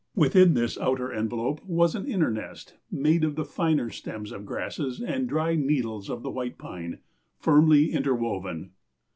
Within 0.15 0.55
this 0.55 0.79
outer 0.79 1.13
envelope 1.13 1.63
was 1.63 1.93
an 1.93 2.07
inner 2.07 2.31
nest, 2.31 2.73
made 2.89 3.23
of 3.23 3.35
the 3.35 3.45
finer 3.45 3.91
stems 3.91 4.31
of 4.31 4.47
grasses 4.47 4.99
and 4.99 5.29
dry 5.29 5.53
needles 5.53 6.09
of 6.09 6.23
the 6.23 6.31
white 6.31 6.57
pine, 6.57 6.97
firmly 7.37 7.91
interwoven." 7.93 8.71